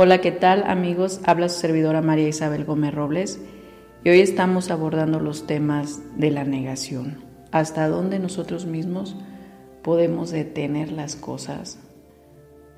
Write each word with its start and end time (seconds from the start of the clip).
Hola, 0.00 0.20
¿qué 0.20 0.30
tal 0.30 0.62
amigos? 0.70 1.20
Habla 1.24 1.48
su 1.48 1.58
servidora 1.58 2.02
María 2.02 2.28
Isabel 2.28 2.64
Gómez 2.64 2.94
Robles 2.94 3.42
y 4.04 4.10
hoy 4.10 4.20
estamos 4.20 4.70
abordando 4.70 5.18
los 5.18 5.48
temas 5.48 6.00
de 6.16 6.30
la 6.30 6.44
negación. 6.44 7.24
Hasta 7.50 7.88
dónde 7.88 8.20
nosotros 8.20 8.64
mismos 8.64 9.16
podemos 9.82 10.30
detener 10.30 10.92
las 10.92 11.16
cosas 11.16 11.80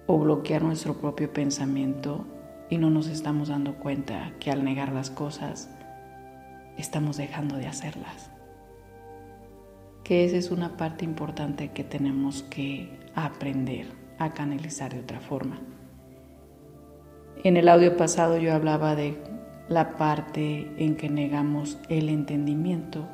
o 0.06 0.19
bloquear 0.19 0.62
nuestro 0.62 0.95
propio 0.95 1.30
pensamiento 1.30 2.25
y 2.70 2.78
no 2.78 2.88
nos 2.88 3.06
estamos 3.06 3.48
dando 3.48 3.75
cuenta 3.75 4.33
que 4.41 4.50
al 4.50 4.64
negar 4.64 4.91
las 4.91 5.11
cosas 5.11 5.69
estamos 6.78 7.19
dejando 7.19 7.56
de 7.56 7.66
hacerlas. 7.66 8.30
Que 10.05 10.25
esa 10.25 10.39
es 10.39 10.50
una 10.50 10.78
parte 10.78 11.05
importante 11.05 11.73
que 11.73 11.84
tenemos 11.84 12.45
que 12.45 12.98
aprender 13.14 13.89
a 14.16 14.33
canalizar 14.33 14.95
de 14.95 15.00
otra 15.00 15.20
forma. 15.20 15.61
En 17.42 17.56
el 17.56 17.70
audio 17.70 17.96
pasado 17.96 18.36
yo 18.36 18.55
hablaba 18.55 18.94
de 18.94 19.16
la 19.66 19.96
parte 19.96 20.74
en 20.77 20.94
que 20.96 21.08
negamos 21.08 21.78
el 21.88 22.10
entendimiento. 22.10 23.08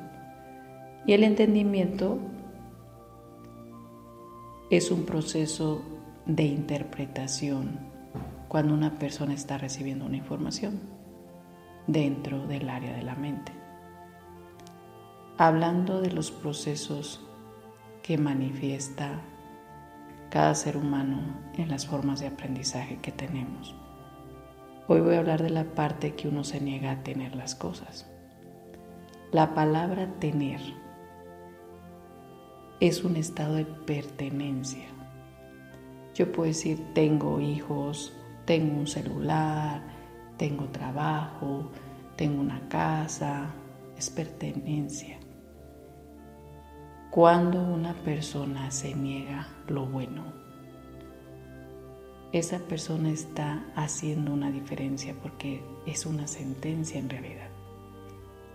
Y 1.06 1.12
el 1.12 1.22
entendimiento 1.22 2.18
es 4.68 4.90
un 4.90 5.06
proceso 5.06 5.80
de 6.26 6.42
interpretación 6.42 7.78
cuando 8.48 8.74
una 8.74 8.98
persona 8.98 9.32
está 9.32 9.58
recibiendo 9.58 10.04
una 10.04 10.16
información 10.16 10.80
dentro 11.86 12.48
del 12.48 12.68
área 12.68 12.96
de 12.96 13.02
la 13.04 13.14
mente. 13.14 13.52
Hablando 15.38 16.00
de 16.00 16.10
los 16.10 16.32
procesos 16.32 17.24
que 18.02 18.18
manifiesta 18.18 19.20
cada 20.30 20.56
ser 20.56 20.76
humano 20.76 21.20
en 21.56 21.68
las 21.68 21.86
formas 21.86 22.18
de 22.18 22.26
aprendizaje 22.26 22.96
que 22.96 23.12
tenemos. 23.12 23.76
Hoy 24.88 25.00
voy 25.00 25.16
a 25.16 25.18
hablar 25.18 25.42
de 25.42 25.50
la 25.50 25.64
parte 25.64 26.14
que 26.14 26.28
uno 26.28 26.44
se 26.44 26.60
niega 26.60 26.92
a 26.92 27.02
tener 27.02 27.34
las 27.34 27.56
cosas. 27.56 28.06
La 29.32 29.52
palabra 29.52 30.06
tener 30.20 30.60
es 32.78 33.02
un 33.02 33.16
estado 33.16 33.54
de 33.56 33.64
pertenencia. 33.64 34.86
Yo 36.14 36.30
puedo 36.30 36.46
decir 36.46 36.94
tengo 36.94 37.40
hijos, 37.40 38.12
tengo 38.44 38.78
un 38.78 38.86
celular, 38.86 39.82
tengo 40.36 40.66
trabajo, 40.66 41.68
tengo 42.14 42.40
una 42.40 42.68
casa, 42.68 43.46
es 43.98 44.08
pertenencia. 44.08 45.18
Cuando 47.10 47.60
una 47.60 47.94
persona 47.94 48.70
se 48.70 48.94
niega 48.94 49.48
lo 49.66 49.84
bueno, 49.84 50.45
esa 52.32 52.58
persona 52.58 53.10
está 53.10 53.64
haciendo 53.74 54.32
una 54.32 54.50
diferencia 54.50 55.14
porque 55.22 55.62
es 55.86 56.06
una 56.06 56.26
sentencia 56.26 56.98
en 56.98 57.08
realidad. 57.08 57.48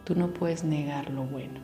Tú 0.03 0.15
no 0.15 0.33
puedes 0.33 0.63
negar 0.63 1.09
lo 1.09 1.23
bueno. 1.23 1.59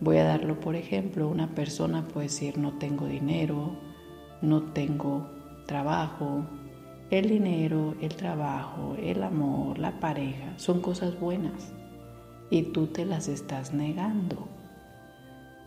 Voy 0.00 0.18
a 0.18 0.24
darlo 0.24 0.60
por 0.60 0.76
ejemplo, 0.76 1.28
una 1.28 1.54
persona 1.54 2.06
puede 2.06 2.26
decir 2.26 2.58
no 2.58 2.74
tengo 2.74 3.06
dinero, 3.06 3.76
no 4.42 4.62
tengo 4.72 5.30
trabajo. 5.66 6.44
El 7.10 7.28
dinero, 7.28 7.94
el 8.00 8.14
trabajo, 8.14 8.96
el 9.00 9.22
amor, 9.22 9.78
la 9.78 10.00
pareja 10.00 10.52
son 10.58 10.80
cosas 10.80 11.18
buenas 11.18 11.72
y 12.50 12.62
tú 12.62 12.88
te 12.88 13.06
las 13.06 13.28
estás 13.28 13.72
negando. 13.72 14.48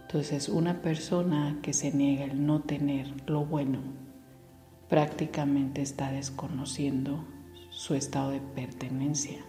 Entonces 0.04 0.48
una 0.48 0.82
persona 0.82 1.60
que 1.62 1.74
se 1.74 1.92
niega 1.92 2.26
el 2.26 2.46
no 2.46 2.62
tener 2.62 3.08
lo 3.30 3.46
bueno 3.46 4.07
prácticamente 4.90 5.82
está 5.82 6.12
desconociendo 6.12 7.24
su 7.70 7.94
estado 7.94 8.32
de 8.32 8.40
pertenencia. 8.40 9.40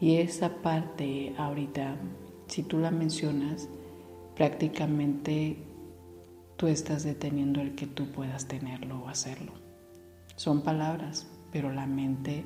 Y 0.00 0.16
esa 0.16 0.56
parte 0.62 1.34
ahorita, 1.36 1.96
si 2.46 2.62
tú 2.62 2.78
la 2.78 2.90
mencionas, 2.90 3.68
prácticamente 4.36 5.56
tú 6.56 6.66
estás 6.66 7.04
deteniendo 7.04 7.60
el 7.60 7.74
que 7.74 7.86
tú 7.86 8.10
puedas 8.10 8.46
tenerlo 8.46 9.02
o 9.02 9.08
hacerlo. 9.08 9.52
Son 10.36 10.62
palabras, 10.62 11.26
pero 11.52 11.72
la 11.72 11.86
mente 11.86 12.44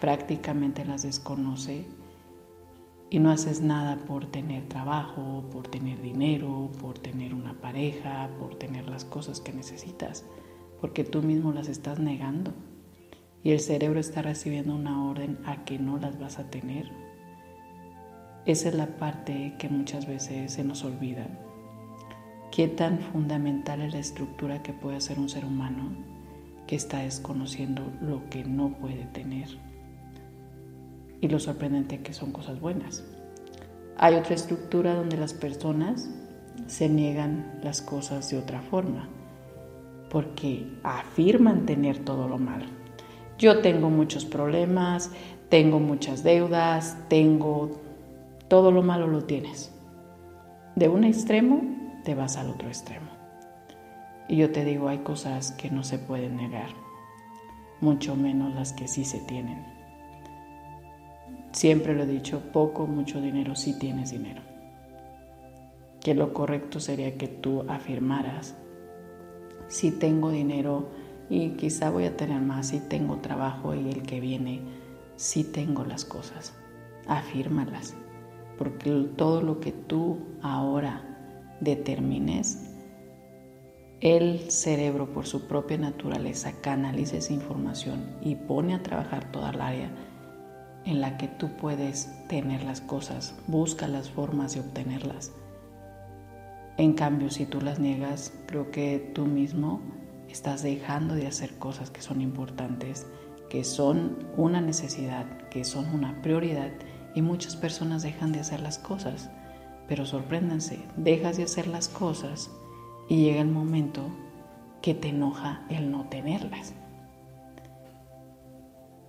prácticamente 0.00 0.84
las 0.84 1.02
desconoce 1.02 1.86
y 3.10 3.18
no 3.20 3.30
haces 3.30 3.60
nada 3.60 3.96
por 3.96 4.26
tener 4.26 4.68
trabajo, 4.68 5.44
por 5.52 5.68
tener 5.68 6.02
dinero, 6.02 6.70
por 6.80 6.98
tener 6.98 7.32
una 7.32 7.54
pareja, 7.60 8.28
por 8.38 8.56
tener 8.56 8.88
las 8.88 9.04
cosas 9.04 9.40
que 9.40 9.52
necesitas 9.52 10.24
porque 10.84 11.02
tú 11.02 11.22
mismo 11.22 11.54
las 11.54 11.68
estás 11.68 11.98
negando 11.98 12.52
y 13.42 13.52
el 13.52 13.60
cerebro 13.60 13.98
está 13.98 14.20
recibiendo 14.20 14.74
una 14.74 15.08
orden 15.08 15.38
a 15.46 15.64
que 15.64 15.78
no 15.78 15.96
las 15.96 16.18
vas 16.20 16.38
a 16.38 16.50
tener. 16.50 16.90
Esa 18.44 18.68
es 18.68 18.74
la 18.74 18.98
parte 18.98 19.54
que 19.58 19.70
muchas 19.70 20.06
veces 20.06 20.52
se 20.52 20.62
nos 20.62 20.84
olvida. 20.84 21.26
Qué 22.52 22.68
tan 22.68 22.98
fundamental 22.98 23.80
es 23.80 23.94
la 23.94 23.98
estructura 23.98 24.62
que 24.62 24.74
puede 24.74 24.98
hacer 24.98 25.18
un 25.18 25.30
ser 25.30 25.46
humano 25.46 25.96
que 26.66 26.76
está 26.76 26.98
desconociendo 26.98 27.90
lo 28.02 28.28
que 28.28 28.44
no 28.44 28.74
puede 28.74 29.06
tener. 29.06 29.48
Y 31.22 31.28
lo 31.28 31.38
sorprendente 31.38 32.02
que 32.02 32.12
son 32.12 32.30
cosas 32.30 32.60
buenas. 32.60 33.02
Hay 33.96 34.16
otra 34.16 34.34
estructura 34.34 34.94
donde 34.94 35.16
las 35.16 35.32
personas 35.32 36.10
se 36.66 36.90
niegan 36.90 37.58
las 37.62 37.80
cosas 37.80 38.28
de 38.28 38.36
otra 38.36 38.60
forma 38.60 39.08
porque 40.14 40.64
afirman 40.84 41.66
tener 41.66 41.98
todo 41.98 42.28
lo 42.28 42.38
malo. 42.38 42.66
Yo 43.36 43.62
tengo 43.62 43.90
muchos 43.90 44.24
problemas, 44.24 45.10
tengo 45.48 45.80
muchas 45.80 46.22
deudas, 46.22 46.96
tengo 47.08 47.72
todo 48.46 48.70
lo 48.70 48.84
malo 48.84 49.08
lo 49.08 49.24
tienes. 49.24 49.74
De 50.76 50.88
un 50.88 51.02
extremo 51.02 51.62
te 52.04 52.14
vas 52.14 52.36
al 52.36 52.48
otro 52.50 52.68
extremo. 52.68 53.08
Y 54.28 54.36
yo 54.36 54.52
te 54.52 54.64
digo, 54.64 54.86
hay 54.86 54.98
cosas 54.98 55.50
que 55.50 55.68
no 55.68 55.82
se 55.82 55.98
pueden 55.98 56.36
negar, 56.36 56.68
mucho 57.80 58.14
menos 58.14 58.54
las 58.54 58.72
que 58.72 58.86
sí 58.86 59.04
se 59.04 59.18
tienen. 59.18 59.66
Siempre 61.50 61.92
lo 61.92 62.04
he 62.04 62.06
dicho, 62.06 62.40
poco, 62.52 62.86
mucho 62.86 63.20
dinero, 63.20 63.56
sí 63.56 63.76
tienes 63.80 64.12
dinero. 64.12 64.42
Que 65.98 66.14
lo 66.14 66.32
correcto 66.32 66.78
sería 66.78 67.18
que 67.18 67.26
tú 67.26 67.64
afirmaras 67.68 68.54
si 69.68 69.90
tengo 69.90 70.30
dinero 70.30 70.88
y 71.28 71.50
quizá 71.50 71.90
voy 71.90 72.04
a 72.04 72.16
tener 72.16 72.40
más, 72.40 72.68
si 72.68 72.80
tengo 72.80 73.18
trabajo 73.18 73.74
y 73.74 73.90
el 73.90 74.02
que 74.02 74.20
viene, 74.20 74.62
si 75.16 75.44
tengo 75.44 75.84
las 75.84 76.04
cosas. 76.04 76.54
Afírmalas, 77.06 77.94
porque 78.58 78.90
todo 79.16 79.42
lo 79.42 79.60
que 79.60 79.72
tú 79.72 80.18
ahora 80.42 81.56
determines, 81.60 82.70
el 84.00 84.50
cerebro 84.50 85.12
por 85.12 85.26
su 85.26 85.46
propia 85.46 85.78
naturaleza 85.78 86.52
canaliza 86.60 87.16
esa 87.16 87.32
información 87.32 88.04
y 88.22 88.34
pone 88.34 88.74
a 88.74 88.82
trabajar 88.82 89.30
toda 89.30 89.50
el 89.50 89.60
área 89.60 89.90
en 90.84 91.00
la 91.00 91.16
que 91.16 91.28
tú 91.28 91.48
puedes 91.56 92.10
tener 92.28 92.64
las 92.64 92.82
cosas, 92.82 93.34
busca 93.46 93.88
las 93.88 94.10
formas 94.10 94.54
de 94.54 94.60
obtenerlas 94.60 95.32
en 96.76 96.94
cambio, 96.94 97.30
si 97.30 97.46
tú 97.46 97.60
las 97.60 97.78
niegas, 97.78 98.32
creo 98.46 98.70
que 98.70 99.12
tú 99.14 99.26
mismo 99.26 99.80
estás 100.28 100.62
dejando 100.62 101.14
de 101.14 101.28
hacer 101.28 101.56
cosas 101.58 101.90
que 101.90 102.02
son 102.02 102.20
importantes, 102.20 103.06
que 103.48 103.62
son 103.62 104.18
una 104.36 104.60
necesidad, 104.60 105.26
que 105.50 105.64
son 105.64 105.86
una 105.94 106.20
prioridad 106.22 106.72
y 107.14 107.22
muchas 107.22 107.54
personas 107.54 108.02
dejan 108.02 108.32
de 108.32 108.40
hacer 108.40 108.60
las 108.60 108.78
cosas. 108.78 109.30
Pero 109.86 110.04
sorpréndanse, 110.04 110.80
dejas 110.96 111.36
de 111.36 111.44
hacer 111.44 111.68
las 111.68 111.88
cosas 111.88 112.50
y 113.08 113.22
llega 113.22 113.40
el 113.40 113.50
momento 113.50 114.02
que 114.82 114.94
te 114.94 115.10
enoja 115.10 115.64
el 115.68 115.92
no 115.92 116.08
tenerlas. 116.08 116.74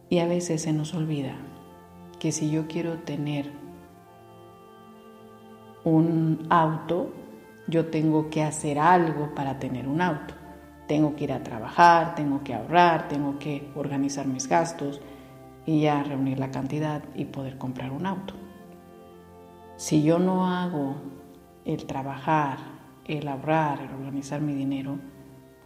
Y 0.10 0.20
a 0.20 0.28
veces 0.28 0.62
se 0.62 0.74
nos 0.74 0.94
olvida 0.94 1.36
que 2.20 2.32
si 2.32 2.52
yo 2.52 2.68
quiero 2.68 3.00
tener 3.00 3.52
un 5.84 6.46
auto, 6.50 7.12
yo 7.68 7.88
tengo 7.88 8.30
que 8.30 8.44
hacer 8.44 8.80
algo 8.80 9.34
para 9.34 9.60
tener 9.60 9.88
un 9.88 10.02
auto. 10.02 10.34
Tengo 10.88 11.16
que 11.16 11.24
ir 11.24 11.34
a 11.34 11.44
trabajar, 11.44 12.14
tengo 12.16 12.44
que 12.44 12.54
ahorrar, 12.54 13.08
tengo 13.08 13.40
que 13.40 13.72
organizar 13.76 14.28
mis 14.28 14.48
gastos 14.48 15.02
y 15.66 15.82
ya 15.82 16.04
reunir 16.04 16.40
la 16.40 16.52
cantidad 16.52 17.04
y 17.16 17.26
poder 17.26 17.58
comprar 17.58 17.92
un 17.92 18.06
auto. 18.06 18.36
Si 19.78 20.04
yo 20.04 20.20
no 20.20 20.48
hago 20.48 20.96
el 21.66 21.86
trabajar, 21.86 22.60
el 23.06 23.28
ahorrar, 23.28 23.82
el 23.82 23.92
organizar 23.92 24.42
mi 24.42 24.54
dinero, 24.54 25.00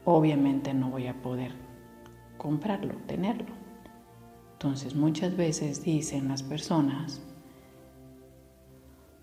obviamente 0.06 0.74
no 0.74 0.90
voy 0.90 1.08
a 1.08 1.22
poder 1.22 1.52
comprarlo, 2.38 2.96
tenerlo. 3.06 3.54
Entonces 4.54 4.96
muchas 4.96 5.36
veces 5.36 5.84
dicen 5.84 6.30
las 6.30 6.44
personas, 6.44 7.22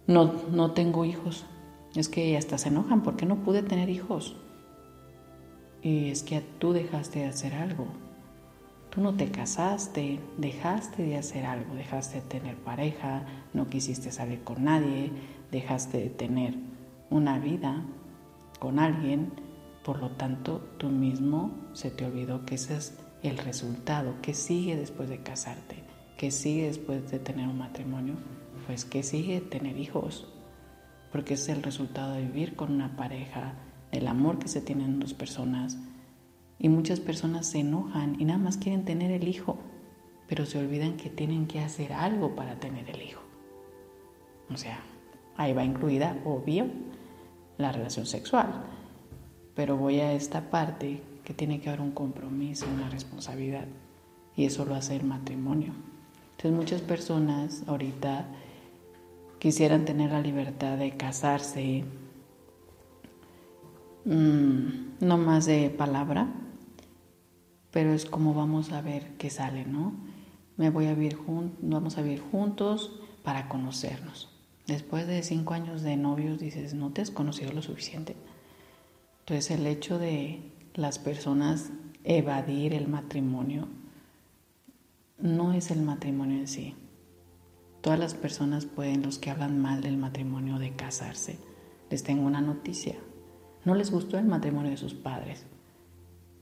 no, 0.06 0.32
no 0.50 0.72
tengo 0.72 1.04
hijos, 1.04 1.46
es 1.94 2.08
que 2.08 2.36
hasta 2.36 2.58
se 2.58 2.68
enojan 2.68 3.02
porque 3.02 3.26
no 3.26 3.36
pude 3.36 3.62
tener 3.62 3.88
hijos. 3.88 4.36
Y 5.82 6.10
es 6.10 6.22
que 6.22 6.40
tú 6.40 6.72
dejaste 6.72 7.20
de 7.20 7.26
hacer 7.26 7.54
algo. 7.54 7.86
Tú 8.90 9.00
no 9.00 9.14
te 9.14 9.30
casaste, 9.30 10.20
dejaste 10.38 11.02
de 11.02 11.16
hacer 11.16 11.44
algo, 11.44 11.74
dejaste 11.74 12.20
de 12.20 12.26
tener 12.26 12.56
pareja, 12.56 13.26
no 13.52 13.68
quisiste 13.68 14.10
salir 14.10 14.42
con 14.42 14.64
nadie, 14.64 15.12
dejaste 15.50 15.98
de 15.98 16.08
tener 16.08 16.54
una 17.10 17.38
vida 17.38 17.84
con 18.58 18.78
alguien, 18.78 19.32
por 19.84 20.00
lo 20.00 20.10
tanto 20.10 20.60
tú 20.78 20.88
mismo 20.88 21.52
se 21.72 21.90
te 21.90 22.06
olvidó 22.06 22.44
que 22.46 22.56
ese 22.56 22.76
es 22.76 22.98
el 23.22 23.38
resultado, 23.38 24.14
que 24.22 24.34
sigue 24.34 24.76
después 24.76 25.08
de 25.08 25.18
casarte, 25.18 25.76
que 26.16 26.30
sigue 26.30 26.66
después 26.66 27.10
de 27.10 27.18
tener 27.18 27.48
un 27.48 27.58
matrimonio, 27.58 28.14
pues 28.66 28.84
que 28.84 29.02
sigue 29.02 29.40
tener 29.40 29.78
hijos, 29.78 30.26
porque 31.16 31.32
es 31.32 31.48
el 31.48 31.62
resultado 31.62 32.12
de 32.12 32.20
vivir 32.20 32.56
con 32.56 32.70
una 32.70 32.94
pareja, 32.94 33.54
el 33.90 34.06
amor 34.06 34.38
que 34.38 34.48
se 34.48 34.60
tienen 34.60 35.00
dos 35.00 35.14
personas. 35.14 35.78
Y 36.58 36.68
muchas 36.68 37.00
personas 37.00 37.46
se 37.46 37.60
enojan 37.60 38.20
y 38.20 38.26
nada 38.26 38.38
más 38.38 38.58
quieren 38.58 38.84
tener 38.84 39.10
el 39.10 39.26
hijo, 39.26 39.56
pero 40.28 40.44
se 40.44 40.58
olvidan 40.58 40.98
que 40.98 41.08
tienen 41.08 41.46
que 41.46 41.60
hacer 41.60 41.94
algo 41.94 42.36
para 42.36 42.56
tener 42.56 42.90
el 42.90 43.00
hijo. 43.00 43.22
O 44.52 44.58
sea, 44.58 44.80
ahí 45.38 45.54
va 45.54 45.64
incluida, 45.64 46.18
obvio, 46.26 46.66
la 47.56 47.72
relación 47.72 48.04
sexual. 48.04 48.64
Pero 49.54 49.78
voy 49.78 50.00
a 50.00 50.12
esta 50.12 50.50
parte 50.50 51.00
que 51.24 51.32
tiene 51.32 51.62
que 51.62 51.70
haber 51.70 51.80
un 51.80 51.92
compromiso, 51.92 52.66
una 52.74 52.90
responsabilidad. 52.90 53.64
Y 54.36 54.44
eso 54.44 54.66
lo 54.66 54.74
hace 54.74 54.96
el 54.96 55.04
matrimonio. 55.04 55.72
Entonces 56.32 56.52
muchas 56.52 56.82
personas 56.82 57.62
ahorita 57.66 58.26
quisieran 59.38 59.84
tener 59.84 60.12
la 60.12 60.20
libertad 60.20 60.78
de 60.78 60.96
casarse, 60.96 61.84
mm, 64.04 64.66
no 65.00 65.18
más 65.18 65.46
de 65.46 65.70
palabra, 65.70 66.28
pero 67.70 67.92
es 67.92 68.06
como 68.06 68.34
vamos 68.34 68.72
a 68.72 68.80
ver 68.80 69.16
qué 69.18 69.30
sale, 69.30 69.66
¿no? 69.66 69.92
Me 70.56 70.70
voy 70.70 70.86
a 70.86 70.94
vivir 70.94 71.18
vamos 71.60 71.98
a 71.98 72.02
vivir 72.02 72.20
juntos 72.20 73.00
para 73.22 73.48
conocernos. 73.48 74.30
Después 74.66 75.06
de 75.06 75.22
cinco 75.22 75.54
años 75.54 75.82
de 75.82 75.96
novios 75.96 76.38
dices, 76.38 76.74
no 76.74 76.90
te 76.90 77.02
has 77.02 77.10
conocido 77.10 77.52
lo 77.52 77.62
suficiente. 77.62 78.16
Entonces 79.20 79.50
el 79.50 79.66
hecho 79.66 79.98
de 79.98 80.40
las 80.74 80.98
personas 80.98 81.70
evadir 82.04 82.72
el 82.72 82.88
matrimonio 82.88 83.68
no 85.18 85.52
es 85.52 85.70
el 85.70 85.82
matrimonio 85.82 86.38
en 86.38 86.48
sí. 86.48 86.74
Todas 87.86 88.00
las 88.00 88.14
personas 88.14 88.66
pueden, 88.66 89.04
los 89.04 89.20
que 89.20 89.30
hablan 89.30 89.60
mal 89.60 89.80
del 89.80 89.96
matrimonio, 89.96 90.58
de 90.58 90.72
casarse. 90.72 91.38
Les 91.88 92.02
tengo 92.02 92.26
una 92.26 92.40
noticia. 92.40 92.96
No 93.64 93.76
les 93.76 93.92
gustó 93.92 94.18
el 94.18 94.24
matrimonio 94.24 94.72
de 94.72 94.76
sus 94.76 94.94
padres. 94.94 95.46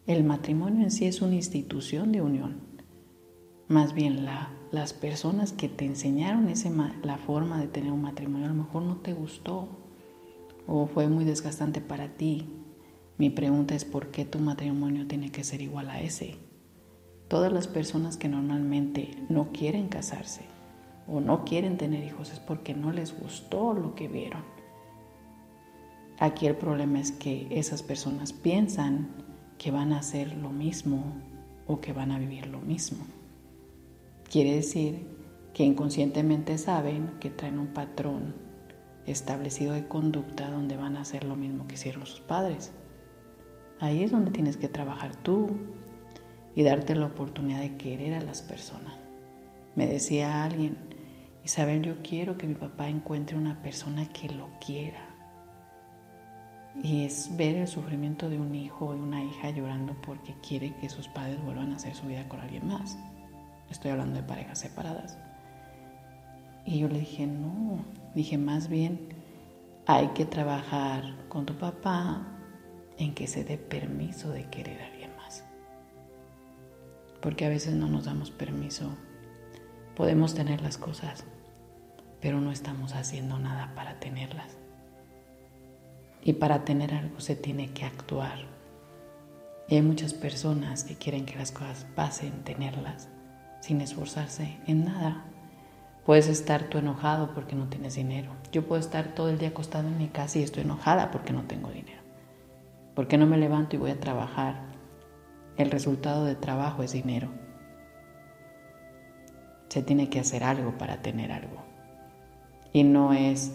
El 0.07 0.25
matrimonio 0.25 0.85
en 0.85 0.91
sí 0.91 1.05
es 1.05 1.21
una 1.21 1.35
institución 1.35 2.13
de 2.13 2.23
unión. 2.23 2.63
Más 3.69 3.93
bien 3.93 4.27
las 4.71 4.95
personas 4.95 5.53
que 5.53 5.69
te 5.69 5.85
enseñaron 5.85 6.49
ese, 6.49 6.73
la 7.03 7.19
forma 7.19 7.61
de 7.61 7.69
tener 7.69 7.93
un 7.93 8.01
matrimonio 8.01 8.47
a 8.47 8.49
lo 8.49 8.63
mejor 8.63 8.81
no 8.81 8.97
te 8.97 9.13
gustó 9.13 9.69
o 10.67 10.87
fue 10.87 11.09
muy 11.09 11.27
desgastante 11.27 11.83
para 11.83 12.17
ti. 12.17 12.49
Mi 13.19 13.29
pregunta 13.29 13.75
es 13.75 13.85
por 13.85 14.11
qué 14.11 14.25
tu 14.25 14.39
matrimonio 14.39 15.07
tiene 15.07 15.31
que 15.31 15.45
ser 15.45 15.61
igual 15.61 15.91
a 15.91 16.01
ese. 16.01 16.39
Todas 17.29 17.53
las 17.53 17.69
personas 17.69 18.17
que 18.17 18.31
normalmente 18.31 19.11
no 19.29 19.53
quieren 19.53 19.89
casarse 19.89 20.54
o 21.07 21.21
no 21.21 21.45
quieren 21.45 21.77
tener 21.77 22.05
hijos 22.05 22.33
es 22.33 22.41
porque 22.41 22.75
no 22.75 22.93
les 22.93 23.19
gustó 23.19 23.75
lo 23.75 23.95
que 23.95 24.09
vieron. 24.09 24.43
Aquí 26.19 26.47
el 26.47 26.57
problema 26.57 27.01
es 27.01 27.13
que 27.13 27.49
esas 27.51 27.83
personas 27.83 28.33
piensan 28.33 29.09
que 29.59 29.71
van 29.71 29.93
a 29.93 29.99
hacer 29.99 30.37
lo 30.37 30.51
mismo 30.51 31.05
o 31.67 31.81
que 31.81 31.93
van 31.93 32.13
a 32.13 32.19
vivir 32.19 32.47
lo 32.47 32.61
mismo. 32.61 33.05
Quiere 34.31 34.55
decir 34.55 35.07
que 35.53 35.65
inconscientemente 35.65 36.59
saben 36.59 37.13
que 37.21 37.31
traen 37.31 37.59
un 37.59 37.69
patrón 37.69 38.35
establecido 39.07 39.75
de 39.75 39.87
conducta 39.87 40.51
donde 40.51 40.77
van 40.77 40.97
a 40.97 41.03
hacer 41.03 41.25
lo 41.25 41.37
mismo 41.37 41.67
que 41.67 41.75
hicieron 41.75 42.07
sus 42.07 42.21
padres. 42.21 42.73
Ahí 43.81 44.03
es 44.03 44.13
donde 44.13 44.31
tienes 44.31 44.57
que 44.57 44.69
trabajar 44.69 45.15
tú 45.17 45.51
y 46.55 46.63
darte 46.63 46.95
la 46.95 47.07
oportunidad 47.07 47.61
de 47.61 47.77
querer 47.77 48.15
a 48.15 48.21
las 48.21 48.43
personas. 48.43 48.95
Me 49.75 49.87
decía 49.87 50.45
alguien, 50.45 50.77
Isabel, 51.45 51.83
yo 51.83 52.03
quiero 52.03 52.39
que 52.39 52.47
mi 52.47 52.55
papá 52.55 52.89
encuentre 52.89 53.37
una 53.37 53.61
persona 53.61 54.07
que 54.09 54.31
lo 54.31 54.49
quiera. 54.65 55.11
Y 56.83 57.05
es 57.05 57.37
ver 57.37 57.57
el 57.57 57.69
sufrimiento 57.69 58.31
de 58.31 58.41
un 58.41 58.55
hijo 58.55 58.87
o 58.87 58.95
de 58.95 59.01
una 59.01 59.23
hija 59.23 59.51
llorando 59.51 59.95
porque 60.03 60.35
quiere 60.47 60.75
que 60.77 60.89
sus 60.89 61.07
padres 61.07 61.43
vuelvan 61.45 61.73
a 61.73 61.77
hacer 61.77 61.95
su 61.95 62.07
vida 62.07 62.27
con 62.29 62.41
alguien 62.41 62.67
más. 62.67 62.97
Estoy 63.71 63.91
hablando 63.91 64.17
de 64.17 64.23
parejas 64.23 64.59
separadas. 64.59 65.19
Y 66.65 66.79
yo 66.79 66.89
le 66.89 67.01
dije, 67.01 67.27
no, 67.27 67.85
dije 68.15 68.39
más 68.39 68.69
bien, 68.69 69.11
hay 69.87 70.09
que 70.09 70.25
trabajar 70.25 71.15
con 71.29 71.45
tu 71.45 71.55
papá 71.55 72.27
en 72.97 73.15
que 73.15 73.27
se 73.27 73.45
dé 73.45 73.59
permiso 73.59 74.31
de 74.31 74.49
querer 74.49 74.81
a 74.81 74.87
alguien 74.87 75.15
más. 75.17 75.45
Porque 77.21 77.45
a 77.45 77.51
veces 77.51 77.75
no 77.75 77.87
nos 77.87 78.07
damos 78.07 78.31
permiso. 78.31 78.97
Podemos 79.95 80.35
tener 80.35 80.63
las 80.63 80.79
cosas, 80.79 81.25
pero 82.25 82.41
no 82.41 82.53
estamos 82.53 82.95
haciendo 82.95 83.39
nada 83.39 83.73
para 83.75 84.01
tenerlas. 84.01 84.57
Y 86.23 86.33
para 86.33 86.65
tener 86.65 86.95
algo 86.95 87.21
se 87.21 87.37
tiene 87.37 87.75
que 87.75 87.85
actuar. 87.85 88.39
Y 89.69 89.75
hay 89.75 89.83
muchas 89.83 90.15
personas 90.15 90.85
que 90.85 90.97
quieren 90.97 91.27
que 91.27 91.37
las 91.37 91.53
cosas 91.53 91.87
pasen, 91.95 92.43
tenerlas, 92.43 93.11
sin 93.61 93.83
esforzarse 93.83 94.57
en 94.67 94.87
nada. 94.87 95.27
Puedes 96.07 96.29
estar 96.29 96.71
tú 96.71 96.79
enojado 96.79 97.35
porque 97.35 97.57
no 97.57 97.69
tienes 97.69 97.97
dinero. 97.97 98.33
Yo 98.53 98.67
puedo 98.67 98.81
estar 98.81 99.15
todo 99.15 99.29
el 99.29 99.37
día 99.37 99.51
acostado 99.51 99.87
en 99.89 99.99
mi 99.99 100.09
casa 100.09 100.39
y 100.39 100.45
estoy 100.45 100.63
enojada 100.63 101.11
porque 101.11 101.35
no 101.35 101.43
tengo 101.43 101.69
dinero. 101.73 102.01
Porque 102.95 103.19
no 103.19 103.27
me 103.27 103.37
levanto 103.37 103.77
y 103.77 103.81
voy 103.81 103.91
a 103.91 104.01
trabajar. 104.01 104.63
El 105.59 105.71
resultado 105.71 106.25
de 106.25 106.37
trabajo 106.37 106.83
es 106.83 106.93
dinero. 106.93 107.29
Se 109.69 109.83
tiene 109.83 110.09
que 110.09 110.21
hacer 110.21 110.43
algo 110.43 110.79
para 110.79 111.03
tener 111.03 111.31
algo. 111.31 111.74
Y 112.75 112.83
no 112.83 113.13
es 113.13 113.53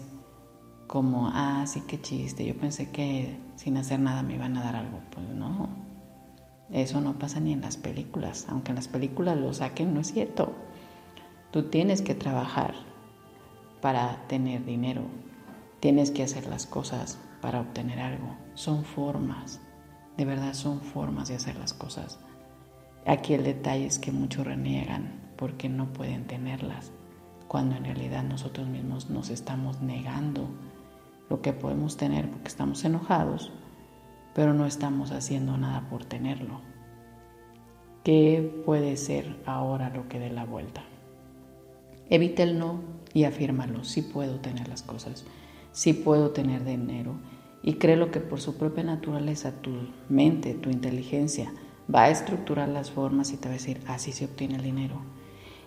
como, 0.86 1.30
ah, 1.34 1.66
sí, 1.66 1.82
qué 1.86 2.00
chiste, 2.00 2.46
yo 2.46 2.56
pensé 2.56 2.90
que 2.90 3.38
sin 3.56 3.76
hacer 3.76 4.00
nada 4.00 4.22
me 4.22 4.36
iban 4.36 4.56
a 4.56 4.64
dar 4.64 4.76
algo. 4.76 4.98
Pues 5.10 5.28
no, 5.28 5.68
eso 6.70 7.02
no 7.02 7.18
pasa 7.18 7.38
ni 7.38 7.52
en 7.52 7.60
las 7.60 7.76
películas, 7.76 8.46
aunque 8.48 8.70
en 8.70 8.76
las 8.76 8.88
películas 8.88 9.36
lo 9.36 9.52
saquen, 9.52 9.92
no 9.92 10.00
es 10.00 10.10
cierto. 10.10 10.54
Tú 11.50 11.64
tienes 11.64 12.00
que 12.00 12.14
trabajar 12.14 12.72
para 13.82 14.26
tener 14.26 14.64
dinero, 14.64 15.02
tienes 15.80 16.10
que 16.10 16.22
hacer 16.22 16.46
las 16.46 16.64
cosas 16.64 17.18
para 17.42 17.60
obtener 17.60 18.00
algo. 18.00 18.38
Son 18.54 18.86
formas, 18.86 19.60
de 20.16 20.24
verdad 20.24 20.54
son 20.54 20.80
formas 20.80 21.28
de 21.28 21.34
hacer 21.34 21.56
las 21.56 21.74
cosas. 21.74 22.18
Aquí 23.04 23.34
el 23.34 23.44
detalle 23.44 23.84
es 23.84 23.98
que 23.98 24.12
muchos 24.12 24.46
reniegan 24.46 25.20
porque 25.36 25.68
no 25.68 25.92
pueden 25.92 26.26
tenerlas 26.26 26.90
cuando 27.50 27.74
en 27.74 27.84
realidad 27.84 28.22
nosotros 28.22 28.68
mismos 28.68 29.10
nos 29.10 29.28
estamos 29.28 29.80
negando 29.80 30.48
lo 31.28 31.42
que 31.42 31.52
podemos 31.52 31.96
tener 31.96 32.30
porque 32.30 32.46
estamos 32.46 32.84
enojados, 32.84 33.50
pero 34.36 34.54
no 34.54 34.66
estamos 34.66 35.10
haciendo 35.10 35.56
nada 35.56 35.88
por 35.90 36.04
tenerlo. 36.04 36.60
¿Qué 38.04 38.62
puede 38.64 38.96
ser 38.96 39.36
ahora 39.46 39.90
lo 39.90 40.08
que 40.08 40.20
dé 40.20 40.30
la 40.30 40.44
vuelta? 40.44 40.84
Evita 42.08 42.44
el 42.44 42.56
no 42.56 42.82
y 43.12 43.24
afírmalo, 43.24 43.82
sí 43.82 44.02
puedo 44.02 44.38
tener 44.38 44.68
las 44.68 44.82
cosas, 44.82 45.24
sí 45.72 45.92
puedo 45.92 46.30
tener 46.30 46.64
dinero 46.64 47.16
y 47.64 47.74
créelo 47.74 48.12
que 48.12 48.20
por 48.20 48.40
su 48.40 48.58
propia 48.58 48.84
naturaleza 48.84 49.60
tu 49.60 49.72
mente, 50.08 50.54
tu 50.54 50.70
inteligencia 50.70 51.52
va 51.92 52.04
a 52.04 52.10
estructurar 52.10 52.68
las 52.68 52.92
formas 52.92 53.32
y 53.32 53.38
te 53.38 53.48
va 53.48 53.54
a 53.54 53.58
decir, 53.58 53.80
así 53.88 54.12
se 54.12 54.26
obtiene 54.26 54.54
el 54.54 54.62
dinero 54.62 55.02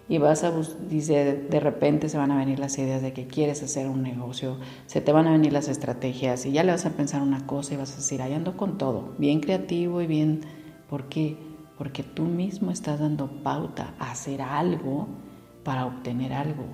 y 0.10 0.18
vas 0.18 0.44
a 0.44 0.52
dice 0.90 1.48
de 1.50 1.60
repente 1.60 2.10
se 2.10 2.18
van 2.18 2.32
a 2.32 2.38
venir 2.38 2.60
las 2.60 2.78
ideas 2.78 3.02
de 3.02 3.14
que 3.14 3.28
quieres 3.28 3.64
hacer 3.64 3.88
un 3.88 4.04
negocio, 4.04 4.58
se 4.86 5.02
te 5.02 5.12
van 5.12 5.28
a 5.28 5.32
venir 5.32 5.54
las 5.54 5.70
estrategias 5.70 6.46
y 6.46 6.52
ya 6.52 6.64
le 6.64 6.72
vas 6.72 6.86
a 6.86 6.92
pensar 6.92 7.22
una 7.22 7.48
cosa 7.48 7.74
y 7.74 7.78
vas 7.78 7.94
a 7.94 7.98
decir, 7.98 8.22
ahí 8.22 8.34
ando 8.34 8.58
con 8.58 8.78
todo, 8.78 9.14
bien 9.18 9.40
creativo 9.40 10.02
y 10.02 10.08
bien, 10.08 10.42
¿por 10.90 11.08
qué? 11.08 11.38
Porque 11.78 12.04
tú 12.04 12.24
mismo 12.24 12.72
estás 12.72 13.00
dando 13.00 13.44
pauta 13.44 13.94
a 13.98 14.12
hacer 14.12 14.42
algo 14.42 15.08
para 15.64 15.86
obtener 15.86 16.34
algo, 16.34 16.66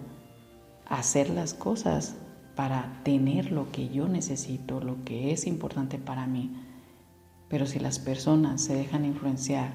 hacer 0.88 1.30
las 1.30 1.54
cosas 1.54 2.16
para 2.56 3.00
tener 3.04 3.52
lo 3.52 3.72
que 3.72 3.88
yo 3.90 4.10
necesito, 4.10 4.82
lo 4.82 5.06
que 5.06 5.32
es 5.32 5.48
importante 5.48 5.98
para 5.98 6.28
mí. 6.28 6.54
Pero 7.48 7.66
si 7.66 7.80
las 7.80 8.00
personas 8.00 8.62
se 8.62 8.76
dejan 8.76 9.06
influenciar 9.06 9.72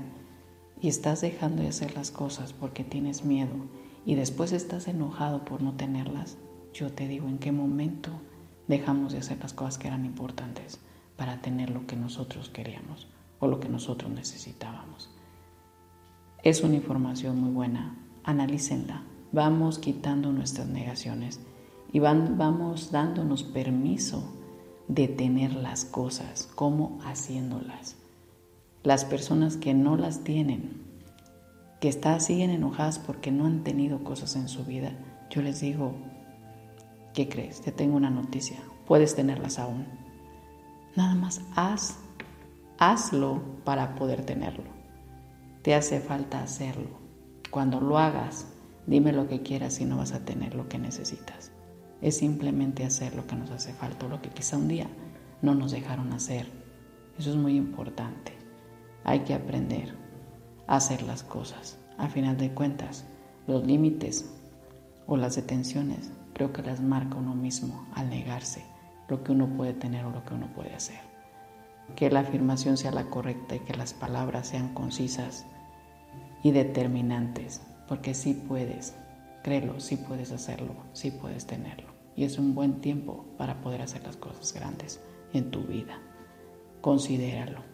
y 0.84 0.88
estás 0.88 1.22
dejando 1.22 1.62
de 1.62 1.70
hacer 1.70 1.94
las 1.94 2.10
cosas 2.10 2.52
porque 2.52 2.84
tienes 2.84 3.24
miedo 3.24 3.54
y 4.04 4.16
después 4.16 4.52
estás 4.52 4.86
enojado 4.86 5.46
por 5.46 5.62
no 5.62 5.72
tenerlas, 5.72 6.36
yo 6.74 6.92
te 6.92 7.08
digo 7.08 7.26
en 7.26 7.38
qué 7.38 7.52
momento 7.52 8.10
dejamos 8.68 9.14
de 9.14 9.20
hacer 9.20 9.38
las 9.38 9.54
cosas 9.54 9.78
que 9.78 9.88
eran 9.88 10.04
importantes 10.04 10.78
para 11.16 11.40
tener 11.40 11.70
lo 11.70 11.86
que 11.86 11.96
nosotros 11.96 12.50
queríamos 12.50 13.08
o 13.38 13.46
lo 13.46 13.60
que 13.60 13.70
nosotros 13.70 14.12
necesitábamos. 14.12 15.08
Es 16.42 16.62
una 16.62 16.74
información 16.74 17.40
muy 17.40 17.54
buena, 17.54 17.96
analícenla, 18.22 19.04
vamos 19.32 19.78
quitando 19.78 20.32
nuestras 20.32 20.66
negaciones 20.66 21.40
y 21.94 21.98
vamos 21.98 22.92
dándonos 22.92 23.42
permiso 23.42 24.34
de 24.88 25.08
tener 25.08 25.54
las 25.54 25.86
cosas, 25.86 26.46
como 26.54 26.98
haciéndolas. 27.04 28.03
Las 28.84 29.06
personas 29.06 29.56
que 29.56 29.72
no 29.72 29.96
las 29.96 30.24
tienen, 30.24 30.82
que 31.80 31.88
está, 31.88 32.20
siguen 32.20 32.50
enojadas 32.50 32.98
porque 32.98 33.32
no 33.32 33.46
han 33.46 33.64
tenido 33.64 34.04
cosas 34.04 34.36
en 34.36 34.46
su 34.46 34.62
vida, 34.66 34.92
yo 35.30 35.40
les 35.40 35.62
digo, 35.62 35.94
¿qué 37.14 37.26
crees? 37.26 37.62
Te 37.62 37.72
tengo 37.72 37.96
una 37.96 38.10
noticia, 38.10 38.58
puedes 38.86 39.16
tenerlas 39.16 39.58
aún. 39.58 39.86
Nada 40.96 41.14
más 41.14 41.40
haz, 41.56 41.96
hazlo 42.78 43.40
para 43.64 43.94
poder 43.94 44.22
tenerlo. 44.26 44.70
Te 45.62 45.74
hace 45.74 45.98
falta 45.98 46.42
hacerlo. 46.42 46.90
Cuando 47.50 47.80
lo 47.80 47.96
hagas, 47.96 48.48
dime 48.86 49.14
lo 49.14 49.28
que 49.28 49.40
quieras 49.40 49.80
y 49.80 49.86
no 49.86 49.96
vas 49.96 50.12
a 50.12 50.26
tener 50.26 50.54
lo 50.54 50.68
que 50.68 50.78
necesitas. 50.78 51.52
Es 52.02 52.18
simplemente 52.18 52.84
hacer 52.84 53.16
lo 53.16 53.26
que 53.26 53.36
nos 53.36 53.50
hace 53.50 53.72
falta, 53.72 54.06
lo 54.08 54.20
que 54.20 54.28
quizá 54.28 54.58
un 54.58 54.68
día 54.68 54.88
no 55.40 55.54
nos 55.54 55.72
dejaron 55.72 56.12
hacer. 56.12 56.46
Eso 57.18 57.30
es 57.30 57.36
muy 57.36 57.56
importante. 57.56 58.43
Hay 59.04 59.20
que 59.20 59.34
aprender 59.34 59.94
a 60.66 60.76
hacer 60.76 61.02
las 61.02 61.22
cosas. 61.22 61.78
A 61.98 62.08
final 62.08 62.36
de 62.36 62.52
cuentas, 62.52 63.04
los 63.46 63.64
límites 63.64 64.34
o 65.06 65.16
las 65.16 65.36
detenciones 65.36 66.10
creo 66.32 66.52
que 66.52 66.62
las 66.62 66.80
marca 66.80 67.16
uno 67.16 67.34
mismo 67.34 67.86
al 67.94 68.10
negarse 68.10 68.64
lo 69.08 69.22
que 69.22 69.32
uno 69.32 69.48
puede 69.48 69.74
tener 69.74 70.04
o 70.04 70.10
lo 70.10 70.24
que 70.24 70.34
uno 70.34 70.48
puede 70.54 70.74
hacer. 70.74 70.98
Que 71.96 72.10
la 72.10 72.20
afirmación 72.20 72.76
sea 72.76 72.90
la 72.90 73.10
correcta 73.10 73.56
y 73.56 73.60
que 73.60 73.74
las 73.74 73.92
palabras 73.92 74.48
sean 74.48 74.72
concisas 74.74 75.44
y 76.42 76.50
determinantes, 76.50 77.62
porque 77.86 78.14
sí 78.14 78.34
puedes, 78.34 78.96
créelo, 79.42 79.80
sí 79.80 79.96
puedes 79.96 80.32
hacerlo, 80.32 80.74
sí 80.92 81.10
puedes 81.10 81.46
tenerlo. 81.46 81.92
Y 82.16 82.24
es 82.24 82.38
un 82.38 82.54
buen 82.54 82.80
tiempo 82.80 83.26
para 83.36 83.60
poder 83.60 83.82
hacer 83.82 84.02
las 84.04 84.16
cosas 84.16 84.52
grandes 84.54 85.00
en 85.32 85.50
tu 85.50 85.64
vida. 85.64 85.98
Considéralo. 86.80 87.73